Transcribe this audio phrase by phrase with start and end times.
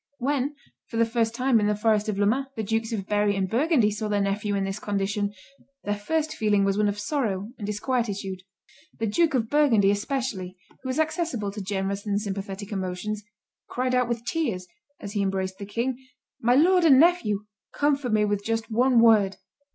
[0.17, 0.55] When,
[0.89, 3.47] for the first time, in the forest of Le Mans, the Dukes of Berry and
[3.47, 5.31] Burgundy saw their nephew in this condition,
[5.83, 8.41] their first feeling was one of sorrow and disquietude.
[8.97, 13.23] The Duke of Burgundy especially, who was accessible to generous and sympathetic emotions,
[13.69, 14.65] cried out with tears,
[14.99, 16.03] as he embraced the king,
[16.41, 19.37] "My lord and nephew, comfort me with just one word!"